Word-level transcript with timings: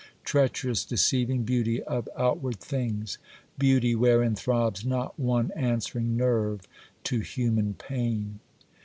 treacherous, 0.23 0.83
deceiving 0.83 1.43
beauty 1.43 1.79
of 1.83 2.09
outward 2.17 2.55
things! 2.59 3.19
beauty, 3.59 3.93
wherein 3.93 4.33
throbs 4.35 4.83
not 4.83 5.19
one 5.19 5.51
answering 5.55 6.17
nerve 6.17 6.61
to 7.03 7.19
human 7.19 7.75
pain! 7.75 8.39